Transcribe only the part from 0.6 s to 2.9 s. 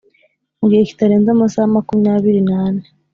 gihe kitarenze amasaha makumyabiri n ane